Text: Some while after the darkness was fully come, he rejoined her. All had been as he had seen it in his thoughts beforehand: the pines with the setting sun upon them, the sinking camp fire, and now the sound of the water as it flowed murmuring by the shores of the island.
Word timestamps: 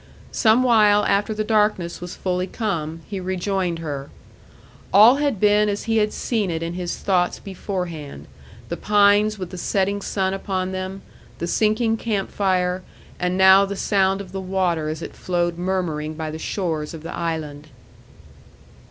Some 0.31 0.63
while 0.63 1.05
after 1.05 1.31
the 1.31 1.43
darkness 1.43 2.01
was 2.01 2.15
fully 2.15 2.47
come, 2.47 3.01
he 3.07 3.19
rejoined 3.19 3.77
her. 3.77 4.09
All 4.91 5.17
had 5.17 5.39
been 5.39 5.69
as 5.69 5.83
he 5.83 5.97
had 5.97 6.11
seen 6.11 6.49
it 6.49 6.63
in 6.63 6.73
his 6.73 6.97
thoughts 6.97 7.37
beforehand: 7.37 8.25
the 8.69 8.77
pines 8.77 9.37
with 9.37 9.51
the 9.51 9.59
setting 9.59 10.01
sun 10.01 10.33
upon 10.33 10.71
them, 10.71 11.03
the 11.37 11.45
sinking 11.45 11.97
camp 11.97 12.31
fire, 12.31 12.81
and 13.19 13.37
now 13.37 13.63
the 13.63 13.75
sound 13.75 14.21
of 14.21 14.31
the 14.31 14.41
water 14.41 14.89
as 14.89 15.03
it 15.03 15.13
flowed 15.15 15.59
murmuring 15.59 16.15
by 16.15 16.31
the 16.31 16.39
shores 16.39 16.95
of 16.95 17.03
the 17.03 17.13
island. 17.13 17.67